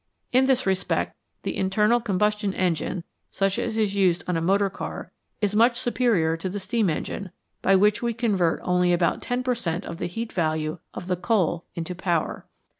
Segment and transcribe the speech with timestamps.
[0.33, 5.11] In this respect the internal combustion engine, such as is used on a motor car,
[5.41, 7.29] is much superior to the steam engine,
[7.61, 11.15] by which we convert only about 10 per cent, of the heat value of the
[11.15, 12.47] coal into power.